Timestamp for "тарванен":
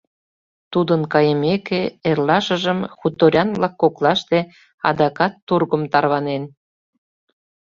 5.91-6.43